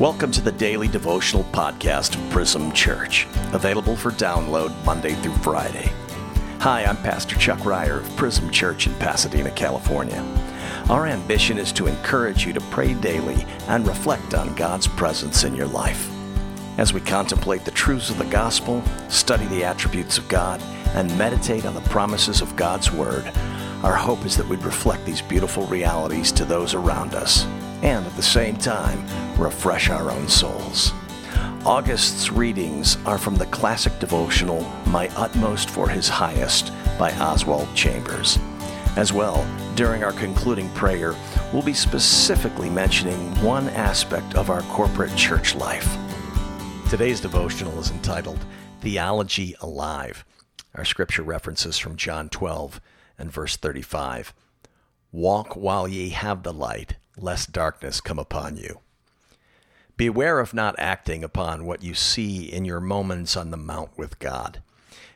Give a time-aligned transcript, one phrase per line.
[0.00, 5.92] Welcome to the daily devotional podcast of Prism Church, available for download Monday through Friday.
[6.60, 10.24] Hi, I'm Pastor Chuck Ryer of Prism Church in Pasadena, California.
[10.88, 15.54] Our ambition is to encourage you to pray daily and reflect on God's presence in
[15.54, 16.10] your life.
[16.78, 20.60] As we contemplate the truths of the gospel, study the attributes of God,
[20.94, 23.30] and meditate on the promises of God's Word,
[23.84, 27.46] our hope is that we'd reflect these beautiful realities to those around us
[27.82, 29.04] and at the same time
[29.38, 30.92] refresh our own souls.
[31.64, 38.38] August's readings are from the classic devotional My Utmost for His Highest by Oswald Chambers.
[38.96, 41.14] As well, during our concluding prayer,
[41.52, 45.96] we'll be specifically mentioning one aspect of our corporate church life.
[46.90, 48.44] Today's devotional is entitled
[48.80, 50.24] Theology Alive.
[50.74, 52.80] Our scripture references from John 12
[53.18, 54.34] and verse 35.
[55.10, 58.80] Walk while ye have the light, lest darkness come upon you.
[59.96, 64.18] Beware of not acting upon what you see in your moments on the mount with
[64.18, 64.62] God.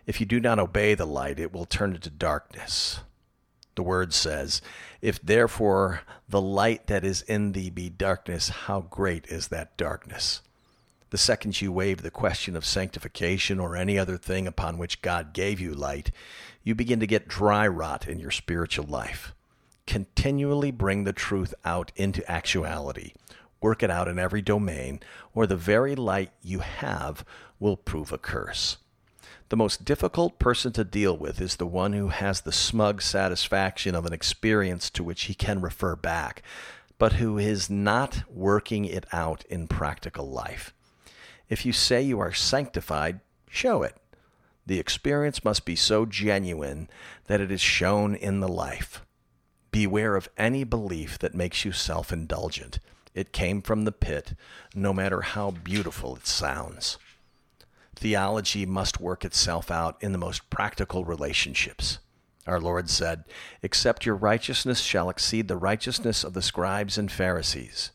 [0.06, 3.00] If you do not obey the light, it will turn into darkness.
[3.74, 4.62] The word says,
[5.00, 10.42] If therefore the light that is in thee be darkness, how great is that darkness?
[11.10, 15.32] The second you waive the question of sanctification or any other thing upon which God
[15.32, 16.10] gave you light,
[16.62, 19.32] you begin to get dry rot in your spiritual life
[19.86, 23.12] continually bring the truth out into actuality.
[23.60, 25.00] Work it out in every domain,
[25.34, 27.24] or the very light you have
[27.58, 28.76] will prove a curse.
[29.48, 33.94] The most difficult person to deal with is the one who has the smug satisfaction
[33.94, 36.42] of an experience to which he can refer back,
[36.98, 40.74] but who is not working it out in practical life.
[41.48, 43.96] If you say you are sanctified, show it.
[44.66, 46.88] The experience must be so genuine
[47.26, 49.05] that it is shown in the life.
[49.76, 52.78] Beware of any belief that makes you self indulgent.
[53.14, 54.32] It came from the pit,
[54.74, 56.96] no matter how beautiful it sounds.
[57.94, 61.98] Theology must work itself out in the most practical relationships.
[62.46, 63.24] Our Lord said,
[63.62, 67.90] Except your righteousness shall exceed the righteousness of the scribes and Pharisees.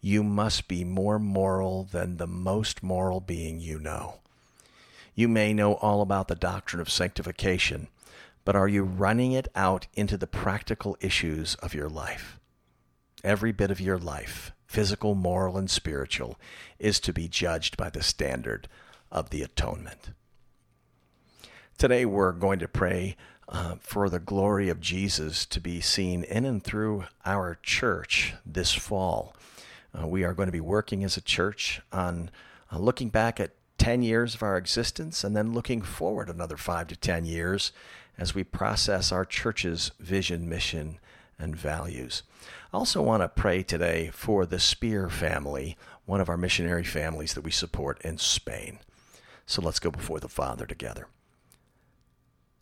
[0.00, 4.16] You must be more moral than the most moral being you know.
[5.14, 7.86] You may know all about the doctrine of sanctification,
[8.48, 12.40] but are you running it out into the practical issues of your life?
[13.22, 16.38] Every bit of your life, physical, moral, and spiritual,
[16.78, 18.66] is to be judged by the standard
[19.12, 20.12] of the atonement.
[21.76, 23.16] Today, we're going to pray
[23.50, 28.72] uh, for the glory of Jesus to be seen in and through our church this
[28.72, 29.36] fall.
[29.92, 32.30] Uh, we are going to be working as a church on
[32.72, 36.88] uh, looking back at 10 years of our existence and then looking forward another 5
[36.88, 37.72] to 10 years
[38.18, 40.98] as we process our church's vision, mission,
[41.38, 42.22] and values.
[42.72, 47.34] I also want to pray today for the Spear family, one of our missionary families
[47.34, 48.80] that we support in Spain.
[49.46, 51.06] So let's go before the Father together.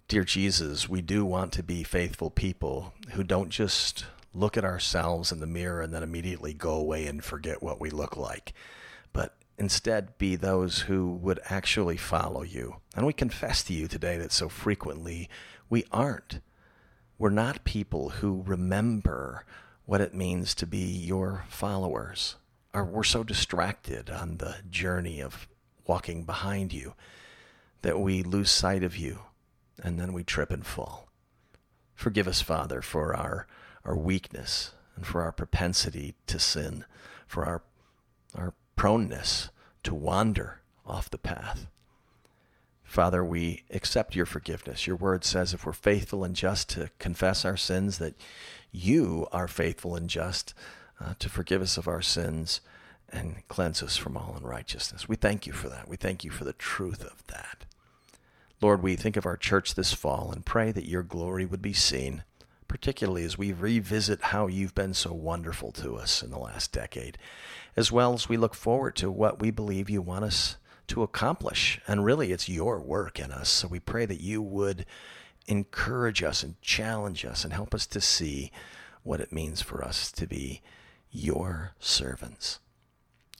[0.09, 5.33] Dear Jesus, we do want to be faithful people who don't just look at ourselves
[5.33, 8.53] in the mirror and then immediately go away and forget what we look like,
[9.13, 12.77] but instead be those who would actually follow you.
[12.95, 15.29] And we confess to you today that so frequently
[15.69, 16.41] we aren't.
[17.19, 19.45] We're not people who remember
[19.87, 22.37] what it means to be your followers.
[22.75, 25.49] Or we're so distracted on the journey of
[25.87, 26.95] walking behind you
[27.83, 29.21] that we lose sight of you
[29.83, 31.09] and then we trip and fall.
[31.95, 33.47] Forgive us, Father, for our,
[33.85, 36.85] our weakness and for our propensity to sin,
[37.27, 37.63] for our,
[38.35, 38.55] our
[38.87, 39.49] proneness
[39.83, 41.67] to wander off the path.
[42.85, 44.87] Father, we accept your forgiveness.
[44.87, 48.15] Your word says if we're faithful and just to confess our sins, that
[48.71, 50.55] you are faithful and just
[51.01, 52.61] uh, to forgive us of our sins
[53.11, 55.09] and cleanse us from all unrighteousness.
[55.09, 55.89] We thank you for that.
[55.89, 57.65] We thank you for the truth of that.
[58.63, 61.73] Lord, we think of our church this fall and pray that your glory would be
[61.73, 62.23] seen
[62.69, 67.19] particularly as we revisit how you've been so wonderful to us in the last decade,
[67.77, 70.57] as well as we look forward to what we believe you want us
[70.89, 71.81] to accomplish.
[71.87, 73.49] And really, it's your work in us.
[73.49, 74.87] So we pray that you would
[75.47, 78.51] encourage us and challenge us and help us to see
[79.03, 80.63] what it means for us to be
[81.11, 82.59] your servants.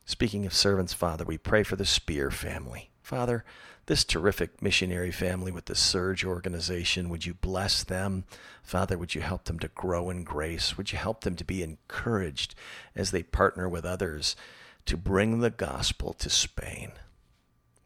[0.05, 2.91] Speaking of servants, Father, we pray for the Spear family.
[3.07, 3.45] Father,
[3.87, 8.25] this terrific missionary family with the Surge organization, would you bless them?
[8.65, 10.77] Father, would you help them to grow in grace?
[10.77, 12.57] Would you help them to be encouraged
[12.97, 14.35] as they partner with others
[14.87, 16.95] to bring the gospel to Spain?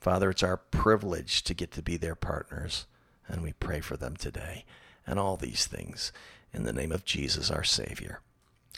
[0.00, 2.86] Father, it's our privilege to get to be their partners,
[3.28, 4.64] and we pray for them today
[5.06, 6.12] and all these things
[6.50, 8.20] in the name of Jesus, our Savior.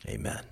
[0.09, 0.43] Amen.